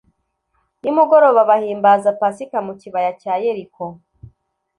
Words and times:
nimugoroba, 0.81 1.41
bahimbaza 1.49 2.09
pasika 2.21 2.57
mu 2.67 2.73
kibaya 2.81 3.11
cya 3.21 3.33
yeriko 3.43 3.83